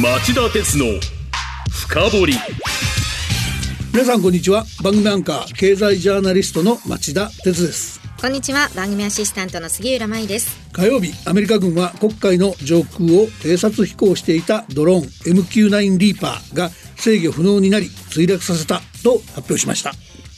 [0.00, 0.86] 町田鉄の
[1.70, 2.34] 深掘り。
[3.92, 4.64] 皆さんこんにちは。
[4.82, 8.00] 番組アンカー経済ジャーナリストの町田鉄です。
[8.18, 8.70] こんにちは。
[8.74, 10.56] 番組アシスタントの杉浦舞です。
[10.72, 15.02] 火曜日アメリカ軍は黒海の上空を偵察飛行していたドローン
[15.36, 19.92] MQ9 リーパーが制御不能になり墜落させたと発表しました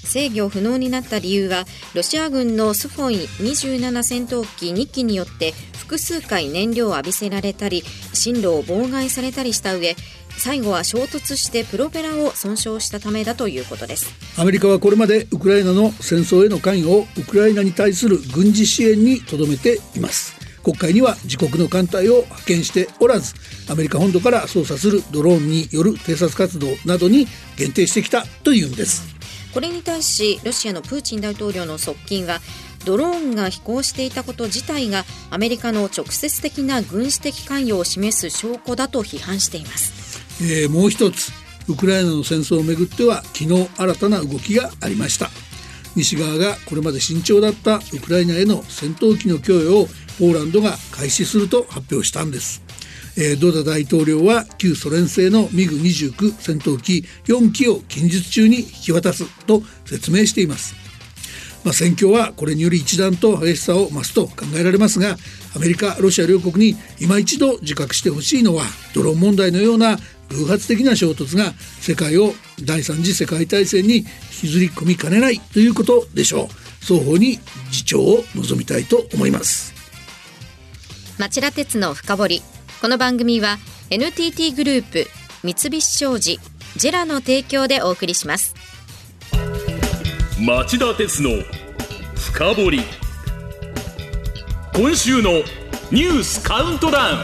[0.04, 1.64] 制御不能になった理由は
[1.94, 7.82] ロシア軍のスフォイ27戦闘機2機によって複数回燃料を浴びせられたり
[8.12, 9.96] 進路を妨害されたりした上
[10.36, 14.12] 最後は衝突してプロペラを損傷したためだということです。
[14.36, 20.34] アメリカはこれまでウクライナの戦争への関与をウクライナに対する軍事支援にとどめています。
[20.62, 23.34] 国会には自国の艦隊を派遣しておらず
[23.70, 27.26] アメリカ本土から操作するドローンによる偵察活動などに
[27.56, 29.13] 限定してきたというんです。
[29.54, 32.40] これに対しロシアのプーチン大統領の側近は
[32.84, 40.20] ドローンが飛行していたこと自体がアメリカの直接的な軍事的関与を示す証拠だと批判しています。
[40.42, 41.32] えー、もう一つ
[41.68, 45.30] ウクライナの戦争をめぐっては昨日新たな動きがありました。
[45.94, 49.86] 西側がこれまで慎重だったウクライナへの戦闘機の供与を
[50.18, 52.63] ポーランドが開始すると発表したんです、
[53.16, 60.74] えー、ドダ大統領は旧ソ連製のミグ29戦闘機4機を近日中に引き渡すと説明しています。
[61.64, 65.16] まあ、戦況はこれにより一段と激しさを増すと考えられますが
[65.56, 69.96] アメリカロシア両国に今一度自覚してほしいのはドローン問題のような
[70.28, 74.04] 偶発的な衝突が世界を第三次世界大戦に引
[74.42, 76.64] きずり込みかねないということでしょう。
[76.84, 77.38] 双方に
[77.70, 79.72] 自重を望みたいと思います。
[81.18, 82.42] 町田鉄の深掘
[82.84, 83.56] この番組は
[83.88, 85.06] NTT グループ
[85.42, 86.38] 三菱商事
[86.76, 88.54] ジェラの提供でお送りします。
[90.38, 91.30] 町田鉄の
[92.14, 92.80] 深掘り。
[94.76, 95.30] 今週の
[95.90, 97.16] ニュースカウントダウン。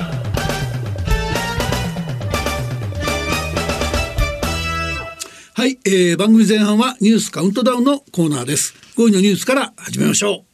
[5.52, 8.74] はい、えー、番組前半はニュースカウントダウンのコーナーです。
[8.96, 10.46] 5位のニュースから始めましょ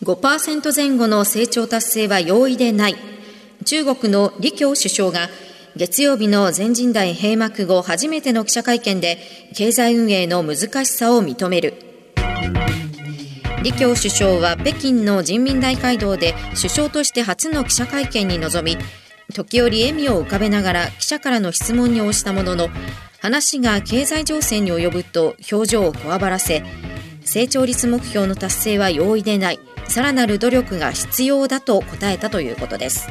[0.00, 0.04] う。
[0.06, 3.13] 5%前後の成長達成は容易でない
[3.64, 5.28] 中国の李強首相が
[5.76, 9.18] 月曜日の全人代閉幕後初めての記者会見で
[9.54, 11.74] 経済運営の難しさを認める。
[13.58, 18.82] 李強首相は北京の人民大会堂で首相として初の記者会見に臨み
[19.32, 22.68] 時折笑みを浮かべながら記者からの質問に応じたものの
[23.22, 26.62] 話が経済情勢に及ぶと表情をこわばらせ
[27.24, 29.58] 成長率目標の達成は容易でない。
[29.88, 33.08] さらなる努力が必要だと答えたということです。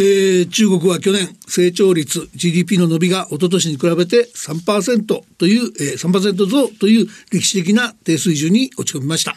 [0.00, 5.04] えー、中国は去年成長率 GDP の伸びが一昨年に比べて3%
[5.36, 9.36] という、えー、3%増という歴史的な低水準に落ち込みました、は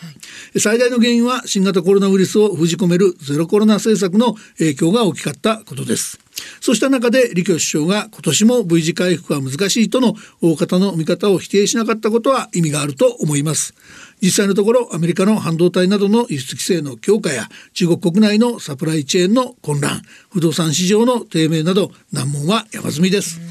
[0.56, 6.24] い、最大の原因は新型コロナウイルスを封じ込めるゼロコロナ政策の影響が大きかったことです。
[6.62, 13.76] そうした中で李強首相が今年も V 字回復は難しいとの大方の見方を否定しなかったことは意味があると思います
[14.24, 20.02] 実際のところアメリカの半導体などの輸出規制の強化や中国国内のサプライチェーンの混乱
[20.32, 23.42] 不動産市場の低迷など難問は山積みです。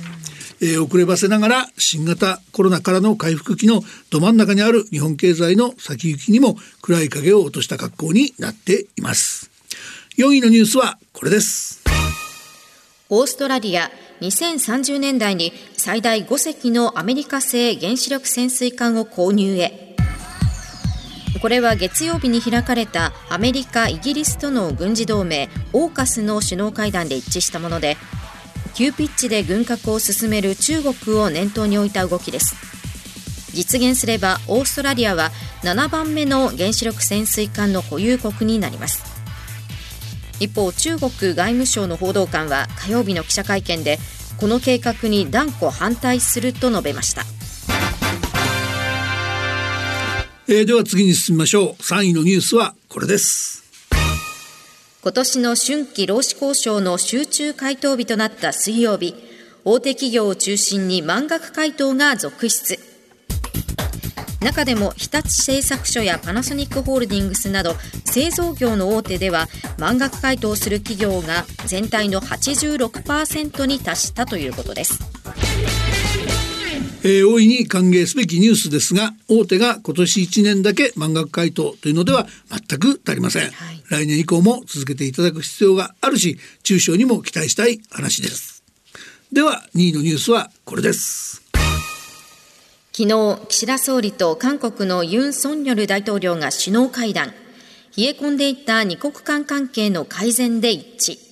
[0.62, 9.50] えー、遅ればせながら新型コロナからの回復期のど真ん中にある日本経済の先行きにも暗い影を落とした格好になっています。
[10.16, 11.82] 4位のニュースはこれです。
[13.10, 13.90] オーストラリア
[14.22, 19.81] 2030年代に最大5隻のアメリカ製原子力潜水艦を購入へ。
[21.40, 27.96] これは月曜日に開かれたアメリカ、イギリスとの軍事同盟オーカスの首脳会談で一致したもので
[28.74, 32.54] 急ピッチで軍拡を進める中国を念頭に置いた動きです。
[33.52, 35.30] 実現すればオーストラリアは
[35.62, 39.04] 7番目の原子力潜水艦の保有国になります。
[40.40, 43.98] 一方中国外務省の報道官は火曜日の記者会見で
[44.38, 47.24] この計画に断固反対すると述べました。
[50.54, 51.72] えー、では次に進みましょう。
[51.82, 53.64] 3位のニュースはこれです。
[55.02, 59.14] 今年の春季労使交渉の集中回答日となった水曜日
[59.64, 62.78] 大手企業を中心に満額回答が続出。
[64.42, 67.72] 中でも日立製作所やパナソニックホールディングスなど
[68.04, 69.46] 製造業の大手では
[69.78, 74.98] 満額回答する企業が全体の86%に達したということです。
[77.04, 88.62] えー、大いに歓迎すべきニュースですが大手が今年1年だけ満額回答というのでは全く足りません、はい、来年以降も続けていただく必要があるし中小にも期待したい話です。
[89.32, 91.42] では2位のニュースはこれです。
[92.92, 97.32] 昨日岸田総理と韓国のユン・ソンニョル大統領が首脳会談。
[97.96, 101.31] 冷え込んでいた二国間関係の改善で一致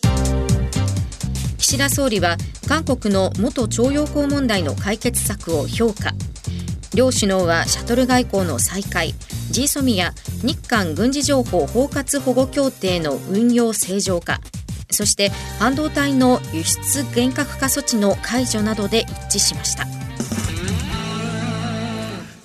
[1.70, 2.36] 岸田総理は
[2.66, 6.14] 韓国の元徴用工問題の解決策を評価。
[6.96, 9.14] 両首脳はシャトル外交の再開。
[9.52, 10.12] GSOMI や
[10.42, 14.40] 日韓軍事情報包括保護協定の運用正常化。
[14.90, 15.28] そして
[15.60, 19.86] 半導体の輸出厳格化措置の解除などで一致しました。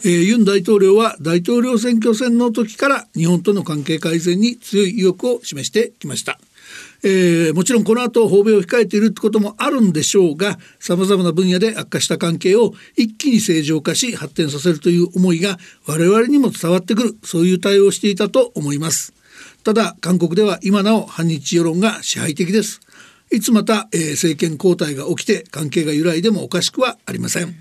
[0.03, 6.39] えー、ユン大統領は大統領選挙戦の時から日本との関係改善に強い意欲を示してきました。
[7.07, 19.13] えー、もちろんこの後訪米を控えているってこともあるんでしょうがさまざまな分野で悪化した関係を一気に正常化し発展させるという思いが我々にも伝わってくるそういう対応をしていたと思います。
[19.63, 22.81] ただ韓国では今なお反日世論が支配的です。
[23.31, 27.53] いつまた、えー、政権交代が起きて関係が揺らいでもおかしくはありません。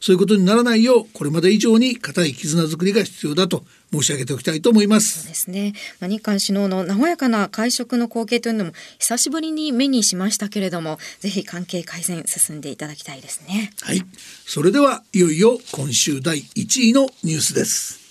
[0.00, 5.20] そういうことにならないようこれまで以上に固い絆づくりが必要だと申し上げておきたいと思います。
[5.20, 13.72] そうですね、まあ、日韓首脳の和やかな会食の光景というのも久しぶりに目にしましたけれどもぜひ関係改善進んでいただきたいですね。
[13.82, 14.02] はい。
[14.46, 18.06] それではいよいよ今週第1位のニュースです。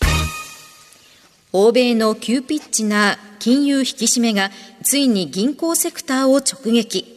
[1.52, 4.52] 欧米の急ピッチな金融引き締めが
[4.84, 7.15] ついに銀行セクターを直撃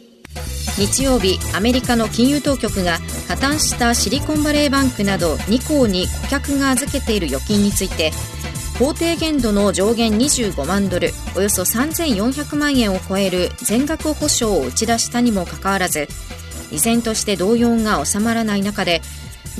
[0.79, 8.11] 日曜日アメリカの金融当局が破綻したシリコンバレーバンクなど2行に顧客が預けている預金について
[8.77, 16.07] 法定限度の上限25万ドルおよそ3400万円を超える全額保証を打ち出したにもかかわらず
[16.71, 19.01] 依然として動揺が収まらない中で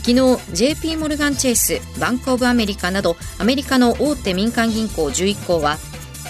[0.06, 5.78] 昨日 JP モルガン・チェイスバンク・オブ・アメリカなどアメリカの大手民間銀行11行は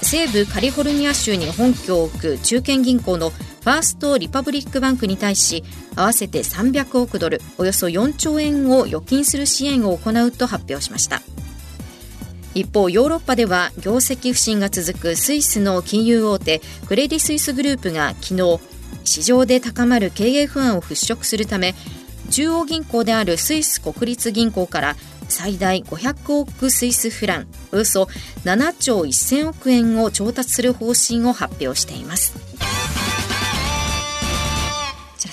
[0.02, 3.32] 西部カリフォルニア州に本拠を置く中堅銀行の
[3.70, 5.64] ファースト・リパブリック・バンクに対し
[5.96, 11.22] 合わせて300億ドルおよそ4兆円を預金する支援を行うと発表しました。
[12.56, 18.60] 一方ヨーロッパでは業績不振が続くスイスの金融大手クレディ・スイスグループが昨日
[19.04, 21.76] 市場で高まる経営不安を払拭するため
[22.32, 24.96] 中央銀行であるスイス国立銀行から
[25.28, 28.10] 最大500億スイスフランおよそ
[28.46, 32.49] 7兆1000億円を調達する方針を発表しています。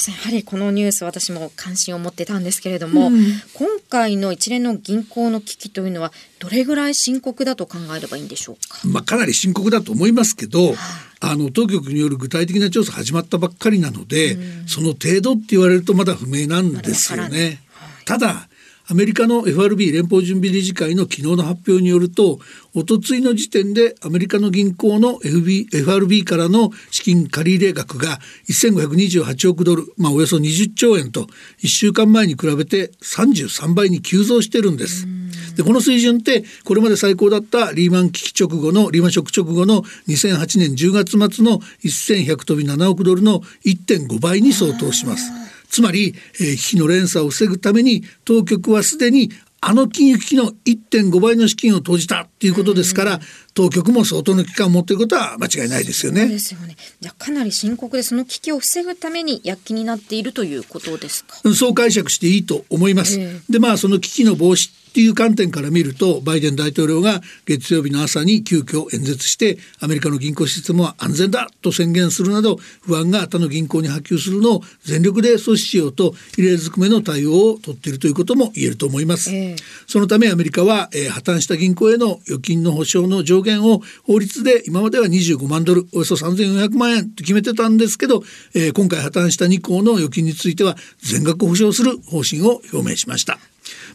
[0.08, 3.14] やはりこのニュース私も関心を持ってたんですけれども、うん、
[3.54, 8.86] 今回の一連の銀行の危機というのはどれぐらい深刻だと考えればいいんでしょうか？
[8.86, 10.74] まあかなり深刻だと思いますけど、は
[11.20, 17.60] あ、あの当局による具体的な調査始まったばっかりなので、うん、その程度って言われるとまだ不明なんですよね。
[18.04, 18.48] ただ
[18.88, 22.38] アメリカの FRB 連邦準備理事会の昨日の発表によると
[22.72, 31.22] おとついの時点でアメリカの銀行の FB FRB からの資金借入額が1528億ドル、まあ、およそ20兆円と
[31.62, 35.08] 1週間前に比べて33倍に急増してるんです。
[35.56, 45.45] でこの水準ってこれまで最高だったリーマン危機直後のリーマンショック直後の2008年10月末の1100飛び7億ドルの1.5倍に相当します。
[45.76, 49.30] つまり、えー、危機の連鎖を防ぐために当局はすでに
[49.60, 53.20] あの金融危機の1.5倍の資金を投じたということですから、
[53.56, 56.28] 当局も相当の期間を持っていることは間違いないですよね。
[56.28, 56.76] ですよね。
[57.00, 61.36] じゃかなり深刻でその危機を防ぐために躍起になっているということですか？
[61.54, 63.18] そう解釈していいと思います。
[63.18, 79.30] えー、でまあその危機の防止っていう観点から見るとバイデン大統領が月曜日の朝に急遽演説してアメリカの銀行システムは安全だと宣言するなど不安が他の銀行に波及するのを全力で阻止しようと異例ずくめの対応を取っているということも言えると思います。
[79.34, 88.22] えー、そのためアメリカは、えー、破綻した銀行への預金の保証の上限を法律で今までは25万ドルおよそ3400万円と決めてたんですけど、
[88.54, 93.38] えー、今回破綻した2行の預金については全額保証する方針を表明しました。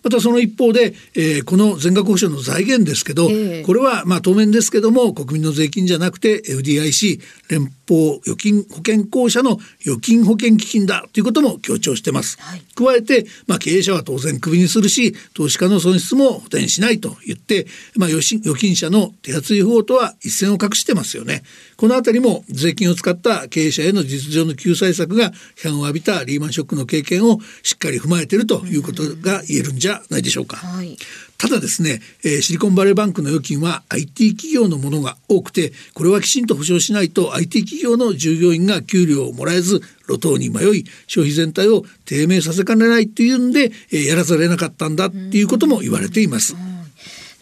[0.04, 12.38] またその一方で、えー、この全額保証の財源ですけど、えー、これはまあ当面ですけども国民の税金じゃなくて FDIC 連邦預金保険公社の預金保険基金だということも強調してます。
[12.40, 18.22] はい、加えて、まあ、経営者は当然クビにするし投資家の損失も補填しないと言って、まあ、預
[18.58, 21.44] 金者の手厚い方とは一線を画してますよね。
[21.76, 30.58] この辺りも税金を使った経営者への実情の救済策が批判を浴びたリーマンショックの経験をしっかり踏まえているということが言えるんじゃないでしょうか。
[30.58, 30.98] はい、
[31.38, 46.56] ただですね、えー、シリコンバレーバンクの預金は IT 企業のものが多くてこれはきちんと保証しないと IT 企業の従業員が給料をもらえず路頭に迷い消費全体を低迷させかねないっていうんで、えー、やらざるを得なかったんだっていうことも言われています。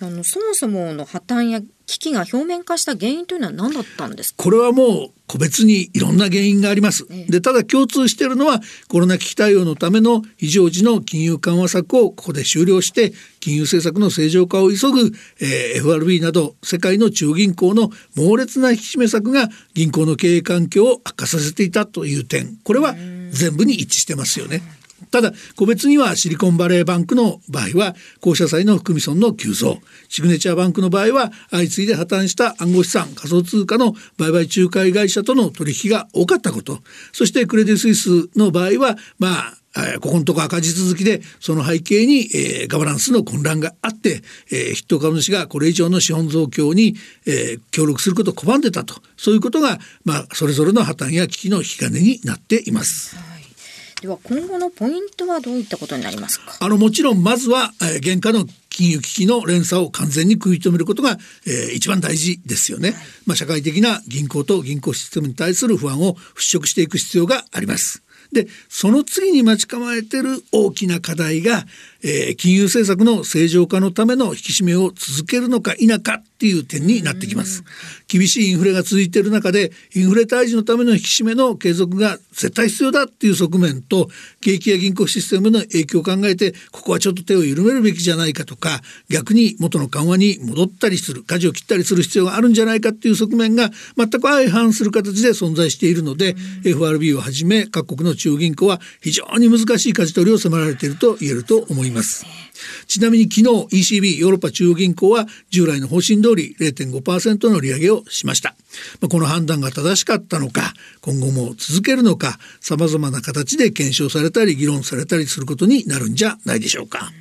[0.01, 7.05] あのそもそもの破綻や危機が表面化した原因というのは何だったんですこれはもう個別にいろんな原因があります。
[7.27, 22.95] でただ共通しているのはコロナ危機対応のための非常時の金融緩和策をここで終了して金融政策の正常化を急ぐ、えー、FRB など世界の中央銀行の猛烈な引き締め策が銀行の経営環境を悪化させていたという点これは
[23.29, 24.78] 全部に一致してますよね。
[25.11, 29.79] ただ個別にはシリコンバレーバンクの場合は公社債の含み損の急増。
[30.07, 36.79] シグネチャーバンクの場合は相次いで破綻した暗号資産仮想通貨の売買仲介会社との取引が多かったこと。
[37.11, 39.59] そしてクレディ・スイスの場合はまあ
[40.01, 46.95] ここのとこ赤字続きでその背景に、えー、ガバナンスの混乱があって、えー、筆頭株主がこれ以上の資本増強に、
[47.27, 48.95] えー、協力することを拒んでたと。
[49.15, 53.38] そういうことが、まあ、それぞれの破綻や危機の引き金になっています。
[54.01, 56.57] では今後のポイントはどういったことになりますか？
[56.61, 68.01] あのもちろんまずは、えー、原価の金融危機の連鎖を完全に食い止めることが、えー、一番大事ですよね、はい、まあ、社会的な銀行と銀行システムに対する不安を払拭していく必要があります。
[68.31, 71.65] でその次に待ち構えてる大きな課題が、
[72.03, 77.65] えー、金融政策の正常化のための引き締めを続けるのか否かっていう点になってきます。
[78.07, 84.07] 厳しいインフレが続いている中でインフレ退治のための引き締めの継続が絶対必要だっていう側面と
[84.39, 88.79] 景気や銀行システムへの影響を考えてここはちょっと手を緩めるべきじゃないかとか
[89.09, 102.25] 逆に元の緩和に戻ったりする舵を切ったりする必要があるんじゃないかっていう側面が全く相反する形で存在しているので FRB をはじめ各国の中央銀行は非常に難しい舵取りを迫られていると言えると思います。
[102.87, 103.35] ちなみに昨
[103.69, 108.55] 日 ECB ヨーロッパ中央銀行は従来の方針通り0.5%の利上げをしました。
[109.01, 117.11] まあ、この判断が正しかったのか今後も続けるのか様々な形で検証されたり議論されたりすることになるんじゃないでしょうか。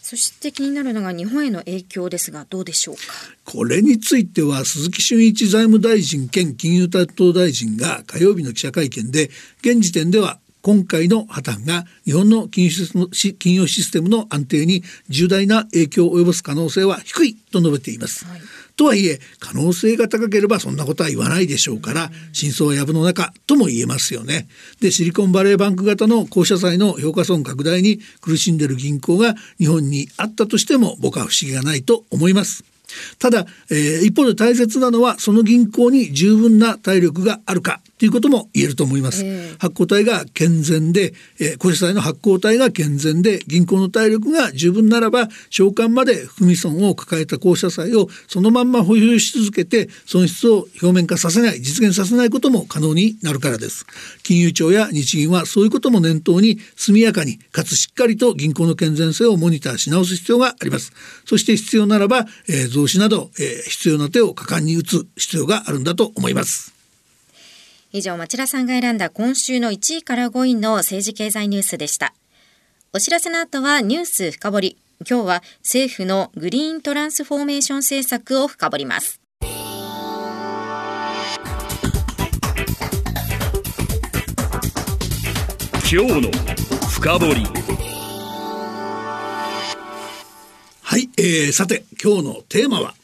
[0.00, 3.02] そして気になるのが日本への影響ですがどうでしょうか？
[3.44, 9.28] これについては鈴木俊一財務大臣兼金融担当大臣が火曜日の記者会見で
[9.60, 18.26] 現時点では今回の破綻が日本の金融システムの安定に重大な影響を及ぼす可能性は低いと述べています。
[18.26, 18.40] はい
[18.76, 24.46] とはいえ可能性が高ければそんなことは言わないでしょうから真相は藪の中とも言えますよね。
[24.80, 32.62] でシリコンバレーバンク型の公社債の評価損拡大に苦しんでいる銀行が日本にあったとしても僕は不思議がないと思います。
[33.18, 39.24] ただ、えー、一方で大切なのはその銀行に十分な体力があるかということも言えると思います。
[39.24, 53.84] えー、発行体が健全で、えー、公社債の発行体が健全で銀行の体力が十分ならば償還まで含み損を抱えた公社債をそのまんま保有し続けて損失を表面化させない実現させないことも可能になるからです。
[54.22, 60.92] 金融庁や日銀はそういうことも念頭に速やかにかつしっかりと銀行の健全性をモニターし直す必要があります。
[61.24, 66.77] そして必要ならば、えー、増資など、えー、必要な手を果敢に打つ必要があるんだと思います。
[67.90, 72.12] 以上、町田さんが選んだ今週の1位から5位の政治経済ニュースでした。
[72.92, 74.78] お知らせの後はニュース深掘り。
[75.08, 79.20] 今日は政府のグリーントランスフォーメーション政策を深掘ります。
[85.90, 86.30] 今日の
[86.90, 87.46] 深掘り。
[90.82, 92.94] はい、えー、さて今日のテーマは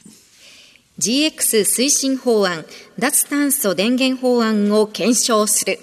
[0.97, 2.65] GX 推進法案
[3.01, 5.81] 脱炭素電源法案を検証する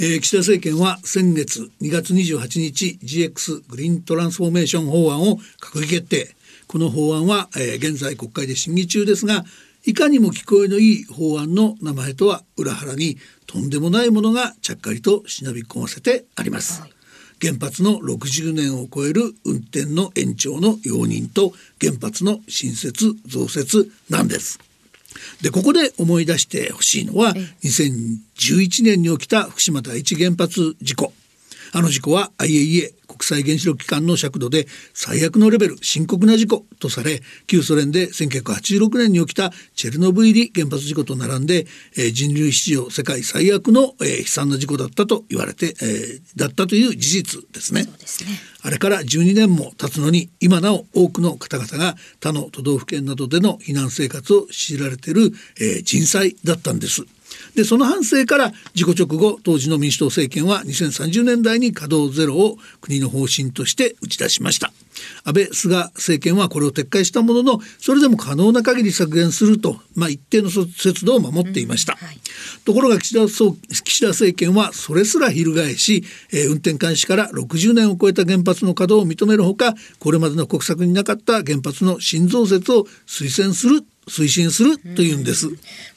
[0.00, 6.34] えー、岸田政権は先月2月28日 GX グリーントランスフォーメーション法案を閣議決定
[6.66, 9.44] この法案は、えー、現在国会で審議中ですが
[9.84, 16.80] いかにも聞こえのいい法案の名前とは裏腹にとんでもないものがちゃっかりと忍び込ませてあります。
[16.80, 16.91] はい
[17.42, 24.60] 原発の60年を超える運転の延長の容認と原発の新設増設なんです。
[25.42, 27.34] でここで思い出してほしいのは
[27.64, 31.12] 2011年に起きた福島第一原発事故
[31.72, 47.84] あの事故は IAEA 国際原子力機関の尺度で最悪のレベル深刻な事故とされ旧ソ連で1986年に起きたチェルノブイリ原発事故と並んで、えー、人類史上世界最悪の、えー、悲惨な事故だったと言われて、えー、だったという事実ですね。
[48.04, 48.30] すね
[48.62, 57.04] あれから12年も経つのに今なお多くの方々が他の都道府県などでの避難生活を強いられている、えー、人災だったんです。
[57.54, 64.72] でその反省から事故直後当時の民主党政権は2030年代に稼働ゼロを国の方針として打ち出しました。
[65.24, 72.18] 安倍菅政権はこれを撤回したもののそれでも可能な限り削減すると、まあ、一定の節度を守っていました、うんはい、
[72.64, 85.48] ところが岸田岸田政権はそれすら翻し、えー、運転開始から60年を超えた原発の稼働を認めるほかこれまでの国策になかった原発の新増設を推薦する推進するというんです。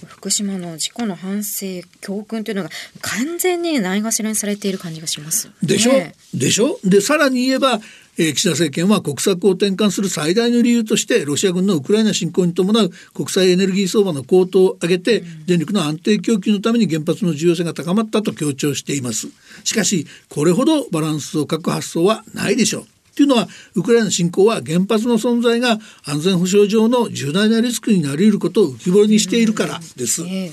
[0.07, 1.65] 福島の事故の反省
[2.01, 2.69] 教訓というのが
[3.01, 6.79] 完全にないがしろにされている感じがします、でしょ、ねでしょ？
[6.83, 7.79] でさらに言えば、
[8.17, 19.27] えー岸田政権は国策を転換する最大の理由としてロシア軍のウクライナ侵攻に伴う国際エネルギー相場の高騰を上げて、電力の安定供給のために原発の重要性が高まったと強調しています。
[19.63, 30.23] しかしこれほどバランスを欠く発想はないでしょうというのはウクライナ侵攻は原発の存在が安全保障上の重大なリスクになり得ることを浮き彫りにしているからです。
[30.23, 30.51] え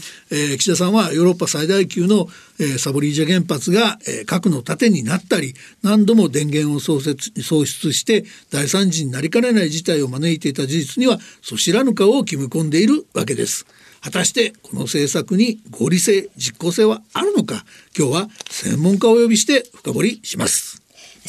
[0.54, 2.28] ー岸田さんはヨーロッパ最大級の、
[2.60, 13.66] えーサボリージャ原発が、えー核の盾になったり何度も電源を創設創出して大惨事になりかねない事態を招いていた事実にはそ知らぬ顔を決め込んでいるわけです。
[14.00, 17.64] 果たしてこの政策に合理性実効性はあるのか
[17.96, 20.71] 今日は専門家をお呼びして深掘りします。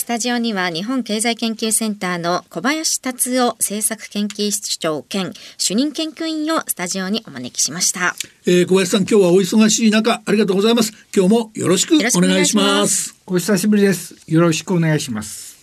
[0.03, 8.13] スタジオには日本経済研究センターの小林達夫政策研究室長兼主任研究員をスタジオにお招きしました。
[8.45, 10.91] えー小林さん今日はお忙しい中ありがとうございます。
[11.15, 13.15] 今日もよろしくお願願いします。
[13.25, 14.15] お久しぶりです。
[14.27, 15.55] よろしくお願いします。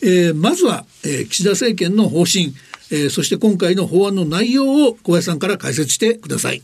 [0.00, 2.54] えーまずは、えー岸田政権の方針、
[2.90, 6.62] えーそして今回の法案の内容を小林さんから解説してください。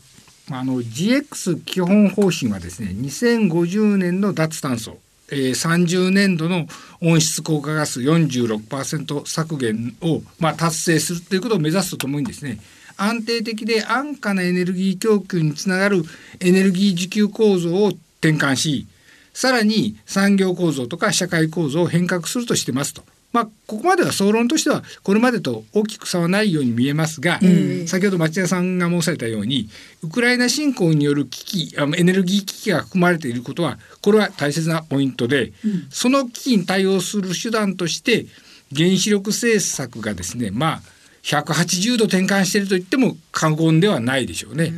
[0.49, 4.97] あの GX 基本方針はですね、2050年の脱炭素、
[5.33, 6.67] え、30年度の
[7.01, 12.59] 温室効果ガス46%削減をまあ達成するということを目指すとともにですね、
[12.97, 16.03] 安定的で安価なエネルギー供給につながる
[16.39, 18.87] エネルギー需給構造を転換し、
[19.33, 23.03] さらに産業構造とか社会構造を変革するとしてますと。
[23.33, 27.39] まあ、ここまでは総論としてはこれまでと大きく差はないように見えますが、
[27.87, 29.69] 先ほど町田さんが申されたように
[30.03, 35.51] ウクライナ侵攻による危機あのエネルギー危機が含まれていることはこれは大切なポイントで、
[35.89, 38.27] その危機に対応する手段として
[38.75, 40.81] 原子力政策がですねまあ
[41.23, 44.73] 180度転換していると言っても過言ではないでしょうね。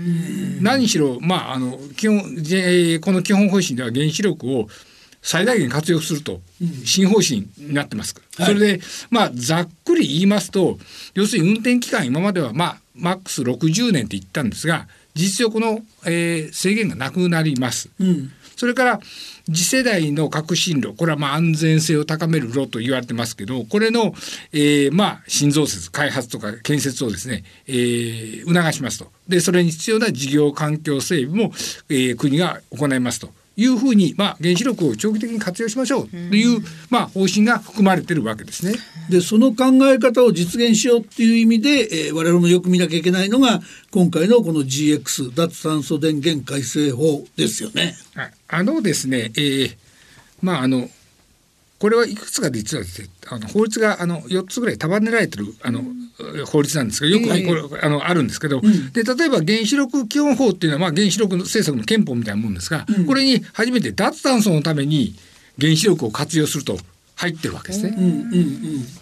[0.61, 4.69] 何しろ、まあ、あの基本じこの基本方針では原子力を
[5.25, 6.39] 最大限活用すると
[6.85, 8.79] 新方針になってますから、それで
[9.09, 10.77] まあざっくり言いますと
[11.15, 17.89] 要するに運転期間今まではまあマックス60年って言ったんですが事実上この、えー制限がなくなります。
[17.99, 18.31] うん。
[18.55, 18.99] それから
[19.47, 24.13] 次世代の革新炉これはまあ安全性を高める炉と言われてますけどこれの、
[24.53, 29.11] えーまあ新増設開発とか建設をですね、えー促しますと。
[29.27, 31.51] でそれに必要な事業環境整備も、
[31.89, 38.73] えー国が行いますというふうに、まあ、原子力を長期的に活用しましょうという、まあ、方針が含まれているわけですね。
[39.09, 47.95] でその考え方を実現しようっていう意味で、えー我々もよく見なきゃいけないのが今回のこの GX 脱炭素電源改正法ですよね。
[48.15, 49.77] ああのですね、えー
[50.41, 50.89] まああの
[51.79, 55.81] これはいくつかで実はですねあの法律があの4つぐらい束ねられてるあの、
[56.45, 57.45] 法律なんですがよく、ええ。
[57.45, 58.61] これあのあるんですけど、
[58.93, 65.15] で例えば原子力基本法っていうのは、まあ、原子力政策の憲法みたいなもんですが、これに初めて脱炭素のために
[65.59, 66.77] 原子力を活用すると
[67.15, 67.95] 入ってるわけですね。
[67.97, 68.15] うんうん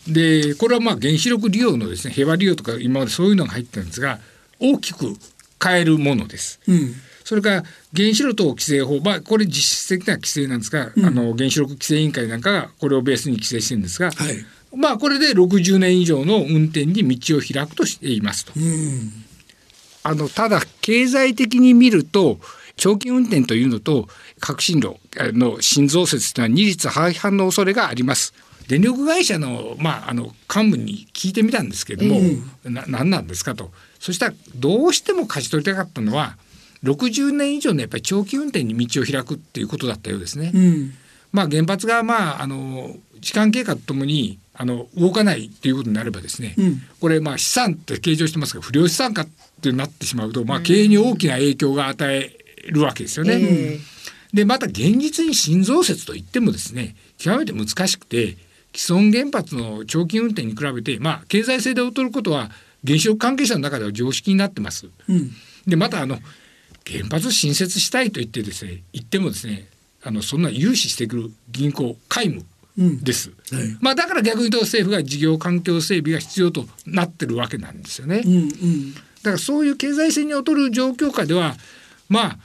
[0.07, 0.13] うん。
[0.13, 4.19] でこれはまあ原子力利用のですね平和利用とか今までそういうのが入ってるんですが
[4.59, 5.13] 大きく
[5.63, 6.59] 変えるものです。
[6.67, 6.95] うん。
[7.23, 7.63] それから
[7.95, 14.45] 原子力等規制法、まあ、これ実質的な規制なんですが、あの原子力規制委員会なんかがこれをベースに規制してるんですが、はい
[14.75, 18.53] まあこれで60年以上の運転に道を開くとしていますと。
[18.55, 19.23] うん
[20.05, 22.37] あのただ経済的に見ると
[22.75, 24.09] 長期運転というのと
[24.39, 28.33] 革新炉の新増設というのは二律背反の恐れがあります。
[28.67, 32.21] 電力会社の,、まあ、あの幹部に聞いてみたんですけれども、
[32.63, 36.37] な何なんですかとそしたらどうしても勝ち取りたかったのは
[36.83, 40.51] 60年以上のやっぱり長期運転に道を開くっていうことだったようですね。
[40.53, 40.93] うん
[41.31, 49.27] まあ、原発が、まあ、あの時間経過とともにあの動かないということになればですね、うんこれまあ資産って計上してますが不良資産化っ
[49.61, 52.37] てなってしまうと、まあ、経営に大きな影響が与え
[52.67, 53.39] るわけですよね。
[53.41, 53.79] え
[54.33, 58.37] でまた現実に新増設といってもですね極めて難しくて
[58.75, 62.49] 既存原発の長期運転に比べて、まあ、経済性で劣ることは
[62.85, 64.87] 原子力関係者の中では常識になってます。
[65.07, 65.31] うん
[65.67, 66.19] でまたあの
[66.85, 69.67] 原発新設したいと言ってですね言ってもですね
[70.03, 72.45] あのそんな融資してくる銀行皆無
[72.77, 73.03] うん。
[73.03, 73.29] です。
[73.51, 73.77] はい。
[73.81, 78.23] まあだから逆に言うと政府が事業環境整備が必要となってるわけなんですよね。
[78.25, 78.93] うんうん。
[78.93, 81.55] だからそういう経済性に劣る状況下では
[82.09, 82.37] まあ、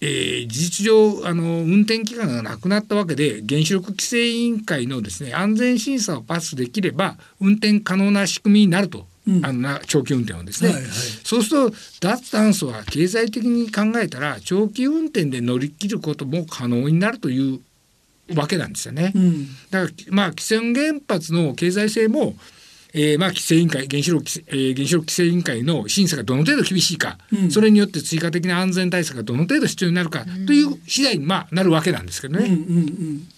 [0.00, 9.44] えー事実上あの運転期間がなくなったわけで原子力規制委員会のですね安全審査をパスできれば運転可能な仕組みになると、うん。
[9.44, 10.90] あのな長期運転はですね、はいはい。
[10.90, 17.60] そうすると脱炭素は経済的に考えたら長期運転で乗り切ることも可能になるという
[18.34, 19.12] わけなんですよね。
[19.14, 22.34] うんだからまあ既存原発の経済性も
[22.94, 32.46] えー、まあ規制委員会原子力、えー、原子力規制委員会の審査がどの程度厳しいか、うん、それによって追加的な安全対策がどの程度必要になるかという次第にまあなるわけなんですけどね。
[32.46, 33.28] うんうんうん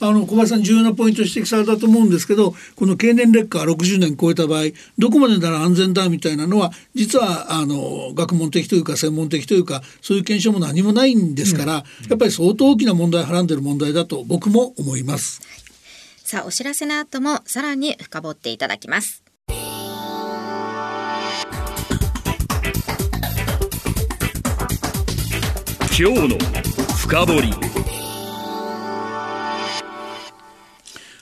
[0.00, 4.64] あの小林さん重要なポイント指摘されたと思うんですけどこの経年劣化60年超えた場合
[4.98, 15.40] どこまでなら安全だみたいなのは実はあの学問的というか専門的というかそういう検証も何もないんですから、うん、やっぱり相当大きな問題をはらんでる問題だと僕も思います。
[16.24, 19.24] さあお知らせの後もさらに深掘っていただきます。
[25.98, 26.38] 今日の
[26.96, 27.99] 深掘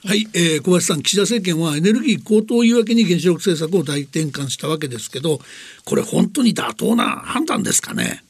[0.05, 5.39] はい、えー、小林さん岸田政権はエネルギー高騰を言い訳に原子力政策を大転換したわけですけど
[5.83, 8.23] これ本当に妥当な判断ですかね？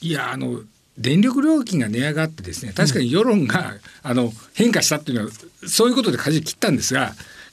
[0.00, 0.60] いやあの
[0.98, 5.30] 電力料金が値上がってですね確かに世論が、うん、あの変化したっていうのは
[5.68, 7.12] そういうことで舵切ったんですが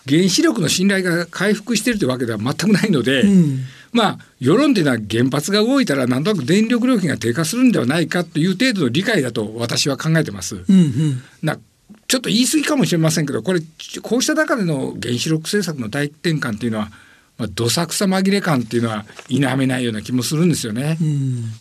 [0.10, 3.60] 原子力の信頼が回復しているというわけでは全くないので、うん、
[3.92, 10.56] まあ世論というのは原発が動いたらなんとなく電力料金が低下するんではないかという程度の理解だと私は考えてます。
[10.56, 11.60] うんうん、な
[12.08, 13.60] ちょっと言い過ぎかもしれませんけどこれ
[14.02, 16.90] こうした中での原子力政策の大転換というのは、
[17.38, 20.98] まあ、どさくさ紛れ感っていうのは否めないような気もするんですよね。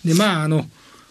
[0.04, 0.66] でまああの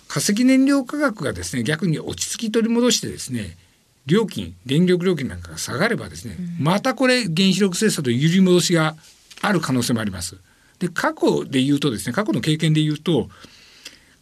[0.08, 3.58] 化石燃料価格がですね逆に落ち着き取り戻してですね
[4.06, 8.96] 料金電力料金なんかが下がればですね、またこれ原子力政策と揺り戻しが
[9.41, 10.38] ある可能性もあります。
[10.80, 13.30] で過去で言うとですね過去の経験で言うと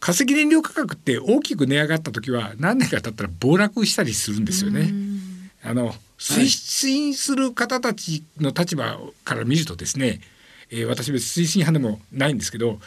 [0.02, 4.92] 化石燃料価格って大きく値上がった時は何年か経ったら暴落したりするんですよね。
[5.62, 10.18] あの推進する方たちの立場から見るとですね、
[10.72, 12.80] えー、私別推進派でもないんですけど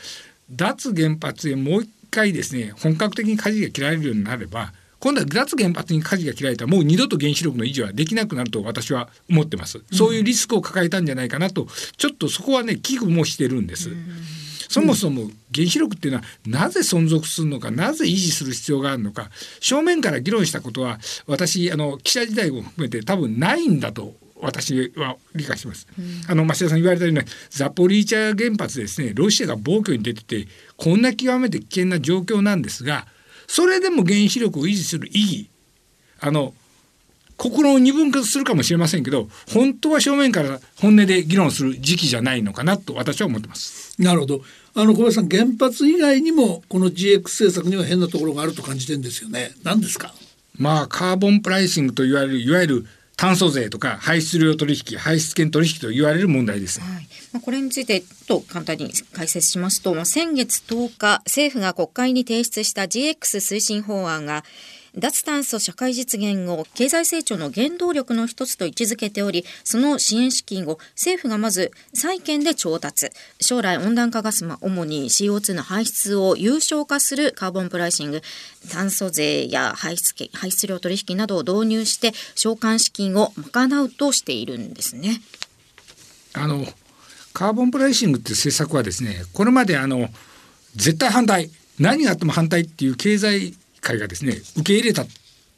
[0.51, 13.91] 脱原発へもう一回ですね本格的に舵が切られるようになれば今度は脱原発に舵が切られたらもう二度と原子力の維持はできなくなると私は思ってます、そういうリスクを抱えたんじゃないかなとちょっとそこはね危惧もしてるんです。
[14.69, 25.87] そもそも原子力っていうのはなぜ存続するのかなぜ維持する必要があるのか正面から議論したことは私あの記者時代も含めて多分ないんだと私は理解します。
[25.97, 33.07] うん、あの増田さん言われたようにザポリーチャ原発ですねロシアが暴挙に出ててこんな極めて危険な状況なんですが
[33.47, 35.49] それでも原子力を維持する意義
[36.19, 36.53] あの
[37.37, 44.01] 心を二分化するかもしれませんけど本当は正面から本音で議論する時期じゃないのかなと私は思ってます。
[44.01, 44.41] なるほど
[44.73, 49.51] あの小林さん原発以外にもこの GX 政策には変なところがあると感じてるんですよね。
[49.63, 50.13] 何ですか？
[50.57, 52.85] まあカーボンプライシングといわれるいわゆる
[53.17, 64.43] 炭素税とか排出量取引排出権取引と言われる問題です、はい、まあ、これについてと簡単に解説しますと、まあ、先月10日政府が国会に提出した GX 推進法案が
[64.97, 73.09] 脱炭素社会実現を経済成長の原動力の一つと位置づけておりその支援資金を政府がまず債券で調達。
[73.39, 78.21] 将来温暖化ガス、まあ、主に CO2 の排出を有償化するカーボンプライシング。
[78.71, 85.21] 炭素税や排出排出量取引などを導入して償還資金を賄うとしているんですね。
[86.33, 86.65] あの
[87.33, 90.09] カーボンプライシングっていう政策はですねこれまであの
[90.75, 91.49] 絶対反対。
[91.77, 93.53] 何があっても反対っていう経済
[93.85, 95.05] 会がですね受け入れた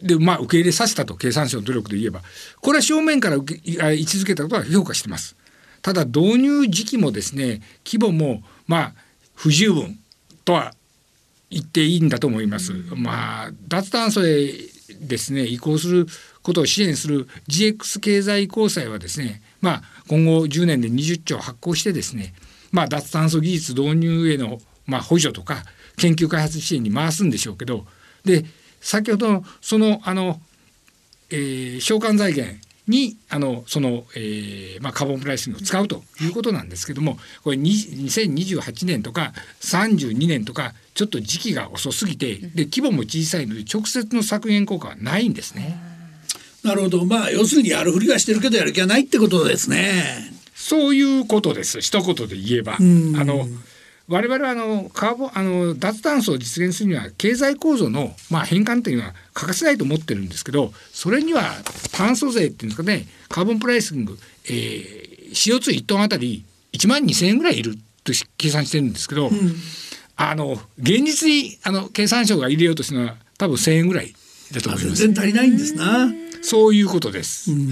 [0.02, 2.22] でまあ受け入れさせたと経産省の努力で言えば
[2.62, 5.36] これは正面から受け位置づけたことは評価してます。
[5.82, 8.94] ただ導入時期もですね規模もまあ
[9.34, 10.00] 不十分
[10.44, 10.74] とは
[11.50, 12.74] 言っていいんだと思います。
[12.96, 14.52] まあ脱炭素へ
[15.00, 16.08] ですね移行する
[16.44, 22.34] ことを支援する GX 経済移行債はですねまあ今後10年で20兆発行してですね
[22.72, 25.64] まあ脱炭素技術導入へのまあ補助とか
[25.98, 27.86] 研究開発支援に回すんでしょうけど
[28.28, 28.46] で
[28.80, 30.40] 先ほどそのあの、
[31.32, 45.78] えー、償還財源にあのその、えーまあ、カーボンプライシングを使うということなんですけどもこれ2028年とか32年とかちょっと時期が遅すぎてで規模も小さいので直接の削減効果はないんですね。
[46.64, 50.32] なるほどまあ要するにやるふりはしてるけどやる気はないってことですね。
[50.56, 52.74] そういうことです一言で言えば。
[52.74, 53.48] あの
[54.10, 61.44] 我々はあのカーボンあの脱炭素を実現するには経済構造の、まあ、変換というのは欠かせないと思ってるんですけどそれには
[61.92, 69.56] 炭素税っていうんですかねカーボンプライシング、えー、CO21 トンあたり1万2,000円ぐらいいると計算してるんですけど、うん、
[70.16, 74.14] あの現実にあの経産省が入れようとするのは多分1,000円ぐらい
[74.54, 74.96] だと思います。
[74.96, 76.10] 全然足りないんですな。
[76.42, 77.52] そういうことです。
[77.52, 77.70] うん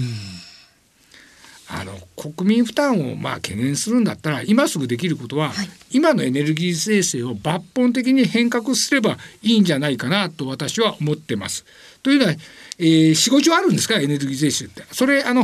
[1.68, 11.64] あの国民負担をまあ懸念するんだったら今すぐできることは、はい、今のエネルギー税制を抜本的に変革すればいいんじゃないかなと私は思ってます。
[12.02, 12.32] というのは、
[12.78, 13.98] えー、4 5兆あるんですか？
[13.98, 14.84] エネルギー税収って。
[14.92, 15.42] それあの、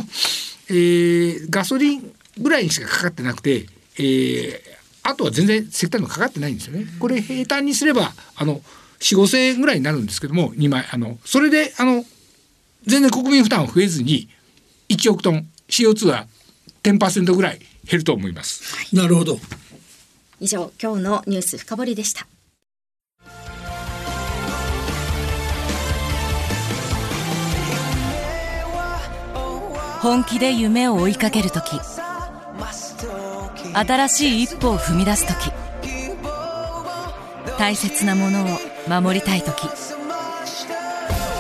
[0.69, 3.67] えー、ガソリンぐらいにしかかかってなくて、
[3.99, 4.61] えー、
[5.03, 6.87] あとは全然石炭のかかってないんですよね。
[7.01, 8.61] これ平坦にすればあの
[9.01, 12.05] 4 5千円ぐらいになるんですけども2枚あのそれであの
[12.87, 14.29] 全然国民負担増えずに
[14.89, 16.27] 1億トン CO2 は
[16.83, 17.59] 10%ぐらい
[17.89, 18.95] 減ると思います。
[18.95, 19.39] なるほど。
[20.39, 22.27] 以上今日のニュース深掘りでした。
[30.01, 31.81] 本気で夢を追いかける時。
[33.75, 35.53] 新しい一歩を踏み出す時。
[37.57, 38.47] 大切なものを
[38.89, 39.69] 守りたい時。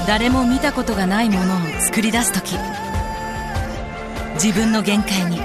[0.07, 2.57] 誰も見たことがないものを作り出す時
[4.35, 5.38] 自分の限界に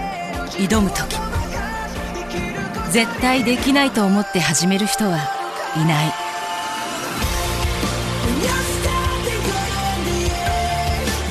[0.67, 1.17] 挑む時。
[2.91, 5.17] 絶対できないと思って始める人は
[5.75, 6.13] いない。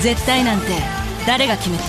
[0.03, 0.67] 絶対なんて
[1.27, 1.85] 誰が決めた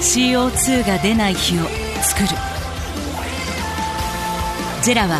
[0.00, 1.62] ？CO2 が出ない日を
[2.02, 2.28] 作る。
[4.82, 5.18] ジェラは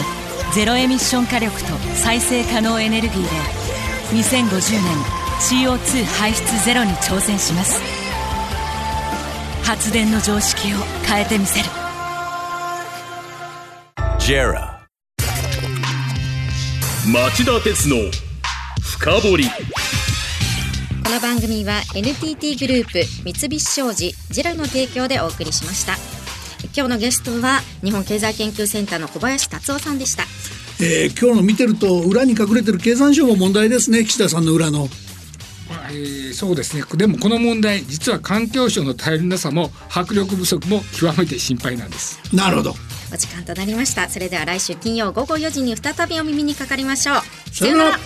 [0.53, 3.29] ゼロエミッション火力と再生可能エネルギーで
[4.23, 7.81] 2050年 CO2 排出ゼロに挑戦します。
[9.63, 11.67] 発電の常識を変えてみせる。
[14.19, 14.77] JERA
[17.13, 17.97] 町田鉄の
[18.83, 19.45] 深掘り。
[21.05, 25.97] この番組は NTT グループ三菱商事ジェラの提供でお送りしました。
[26.75, 30.25] 今日のゲストは日本経済研究センターの小林達夫さんでした。
[30.81, 34.05] えー、今日の見てると裏に隠れてる経産省も問題ですね。
[34.05, 34.89] 岸田さんの裏の。
[35.91, 36.85] えー、そうですね。
[36.97, 42.21] でもこの問題実は環境省の頼りなさも迫力不足も極めて心配なんです。
[42.35, 42.75] なるほど。
[43.13, 44.09] お時間となりました。
[44.09, 47.55] それでは来週金曜午後4時に再びお耳にかかりましょう。
[47.55, 47.99] さよなら